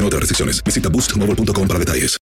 Aplican 0.00 0.06
otras 0.06 0.20
restricciones. 0.20 0.62
Visita 0.64 0.88
boostmobile.com 0.88 1.68
para 1.68 1.78
detalles. 1.78 2.16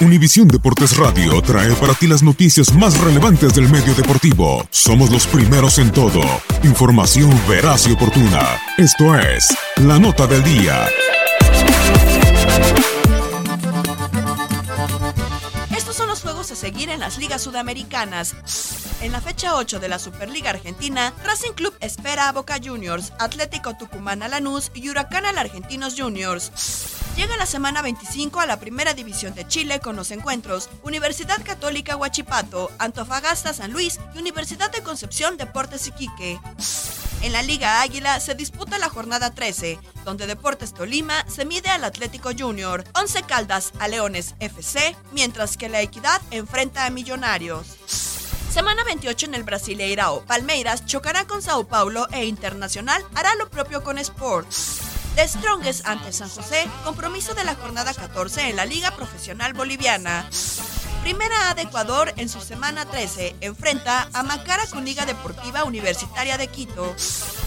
Univisión 0.00 0.48
Deportes 0.48 0.96
Radio 0.96 1.40
trae 1.40 1.72
para 1.74 1.94
ti 1.94 2.06
las 2.06 2.22
noticias 2.22 2.74
más 2.74 2.98
relevantes 2.98 3.54
del 3.54 3.68
medio 3.68 3.94
deportivo. 3.94 4.66
Somos 4.70 5.10
los 5.10 5.26
primeros 5.26 5.78
en 5.78 5.92
todo. 5.92 6.20
Información 6.64 7.30
veraz 7.48 7.86
y 7.86 7.92
oportuna. 7.92 8.58
Esto 8.76 9.16
es 9.18 9.56
La 9.76 9.98
Nota 9.98 10.26
del 10.26 10.42
Día. 10.42 10.88
Estos 15.76 15.94
son 15.96 16.08
los 16.08 16.22
juegos 16.22 16.50
a 16.50 16.56
seguir 16.56 16.88
en 16.88 17.00
las 17.00 17.18
ligas 17.18 17.42
sudamericanas. 17.42 18.34
En 19.04 19.12
la 19.12 19.20
fecha 19.20 19.56
8 19.56 19.80
de 19.80 19.90
la 19.90 19.98
Superliga 19.98 20.48
Argentina, 20.48 21.12
Racing 21.24 21.52
Club 21.52 21.76
espera 21.80 22.26
a 22.26 22.32
Boca 22.32 22.56
Juniors, 22.64 23.12
Atlético 23.18 23.76
Tucumán 23.76 24.22
a 24.22 24.28
Lanús 24.28 24.70
y 24.72 24.88
Huracán 24.88 25.26
al 25.26 25.36
Argentinos 25.36 25.94
Juniors. 25.98 26.50
Llega 27.14 27.36
la 27.36 27.44
semana 27.44 27.82
25 27.82 28.40
a 28.40 28.46
la 28.46 28.58
Primera 28.58 28.94
División 28.94 29.34
de 29.34 29.46
Chile 29.46 29.78
con 29.78 29.94
los 29.94 30.10
encuentros 30.10 30.70
Universidad 30.82 31.44
Católica 31.44 31.96
Huachipato, 31.96 32.70
Antofagasta 32.78 33.52
San 33.52 33.74
Luis 33.74 34.00
y 34.14 34.20
Universidad 34.20 34.72
de 34.72 34.82
Concepción 34.82 35.36
Deportes 35.36 35.86
Iquique. 35.86 36.40
En 37.20 37.34
la 37.34 37.42
Liga 37.42 37.82
Águila 37.82 38.18
se 38.20 38.34
disputa 38.34 38.78
la 38.78 38.88
jornada 38.88 39.34
13, 39.34 39.78
donde 40.06 40.26
Deportes 40.26 40.72
Tolima 40.72 41.26
se 41.28 41.44
mide 41.44 41.68
al 41.68 41.84
Atlético 41.84 42.30
Junior, 42.36 42.84
Once 42.94 43.22
Caldas 43.24 43.74
a 43.78 43.86
Leones 43.86 44.34
FC, 44.40 44.96
mientras 45.12 45.58
que 45.58 45.68
la 45.68 45.82
Equidad 45.82 46.22
enfrenta 46.30 46.86
a 46.86 46.90
Millonarios. 46.90 48.03
Semana 48.54 48.84
28 48.84 49.26
en 49.26 49.34
el 49.34 49.42
Brasileirao, 49.42 50.24
Palmeiras 50.26 50.86
chocará 50.86 51.26
con 51.26 51.42
Sao 51.42 51.66
Paulo 51.66 52.06
e 52.12 52.24
Internacional 52.24 53.04
hará 53.16 53.34
lo 53.34 53.50
propio 53.50 53.82
con 53.82 53.98
Sports. 53.98 54.78
The 55.16 55.26
Strongest 55.26 55.84
ante 55.88 56.12
San 56.12 56.28
José, 56.28 56.68
compromiso 56.84 57.34
de 57.34 57.42
la 57.42 57.56
jornada 57.56 57.92
14 57.92 58.50
en 58.50 58.54
la 58.54 58.64
Liga 58.64 58.92
Profesional 58.92 59.54
Boliviana. 59.54 60.30
Primera 61.02 61.50
A 61.50 61.54
de 61.54 61.62
Ecuador 61.62 62.14
en 62.16 62.28
su 62.28 62.40
semana 62.40 62.84
13 62.84 63.34
enfrenta 63.40 64.08
a 64.12 64.22
Macara 64.22 64.64
con 64.66 64.84
Liga 64.84 65.04
Deportiva 65.04 65.64
Universitaria 65.64 66.38
de 66.38 66.46
Quito. 66.46 66.94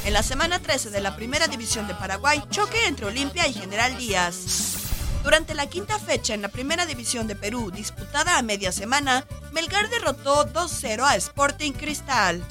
En 0.03 0.11
la 0.11 0.23
semana 0.23 0.59
13 0.59 0.89
de 0.89 0.99
la 0.99 1.15
Primera 1.15 1.47
División 1.47 1.87
de 1.87 1.95
Paraguay, 1.95 2.43
choque 2.49 2.85
entre 2.85 3.05
Olimpia 3.05 3.47
y 3.47 3.53
General 3.53 3.97
Díaz. 3.97 4.86
Durante 5.27 5.55
la 5.55 5.67
quinta 5.67 5.99
fecha 5.99 6.33
en 6.33 6.41
la 6.41 6.47
Primera 6.47 6.85
División 6.85 7.27
de 7.27 7.35
Perú, 7.35 7.69
disputada 7.69 8.37
a 8.37 8.41
media 8.41 8.71
semana, 8.71 9.25
Melgar 9.51 9.89
derrotó 9.89 10.45
2-0 10.53 11.03
a 11.03 11.17
Sporting 11.17 11.73
Cristal. 11.73 12.41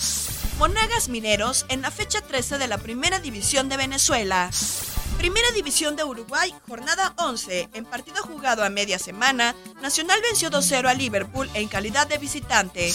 Monagas 0.59 1.09
Mineros 1.09 1.65
en 1.71 1.81
la 1.81 1.91
fecha 1.91 2.21
13 2.21 2.59
de 2.59 2.69
la 2.69 2.77
Primera 2.77 3.19
División 3.19 3.71
de 3.71 3.79
Venezuela. 3.79 4.51
Primera 5.17 5.51
División 5.53 5.97
de 5.97 6.05
Uruguay, 6.05 6.55
jornada 6.69 7.15
11. 7.17 7.71
En 7.73 7.87
partido 7.87 8.23
jugado 8.23 8.63
a 8.63 8.69
media 8.69 8.99
semana, 8.99 9.55
Nacional 9.81 10.21
venció 10.21 10.51
2-0 10.51 10.87
a 10.87 10.93
Liverpool 10.93 11.49
en 11.55 11.69
calidad 11.69 12.07
de 12.07 12.19
visitante. 12.19 12.93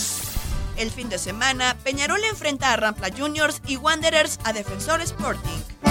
El 0.78 0.92
fin 0.92 1.10
de 1.10 1.18
semana, 1.18 1.76
Peñarol 1.84 2.24
enfrenta 2.26 2.72
a 2.72 2.76
Rampla 2.76 3.10
Juniors 3.18 3.64
y 3.66 3.78
Wanderers 3.78 4.38
a 4.44 4.54
Defensor 4.54 5.02
Sporting. 5.02 5.91